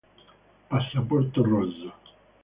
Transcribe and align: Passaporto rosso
Passaporto 0.69 1.43
rosso 1.43 1.93